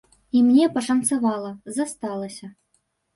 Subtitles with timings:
[0.37, 2.49] І мне пашанцавала, засталася.